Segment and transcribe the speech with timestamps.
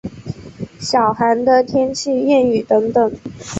[0.79, 3.11] 小寒的天气谚语等等。